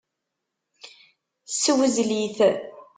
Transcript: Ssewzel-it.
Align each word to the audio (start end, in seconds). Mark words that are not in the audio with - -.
Ssewzel-it. 1.51 2.37